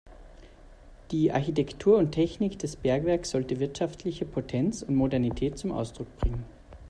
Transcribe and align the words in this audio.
Die 1.11 1.31
Architektur 1.31 1.99
und 1.99 2.11
Technik 2.11 2.57
des 2.57 2.75
Bergwerkes 2.75 3.29
sollte 3.29 3.59
wirtschaftliche 3.59 4.25
Potenz 4.25 4.81
und 4.81 4.95
Modernität 4.95 5.59
zum 5.59 5.71
Ausdruck 5.71 6.07
bringen. 6.17 6.43